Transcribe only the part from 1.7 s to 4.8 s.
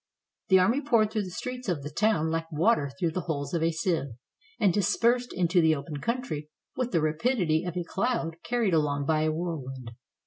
the town like water through the holes of a sieve, and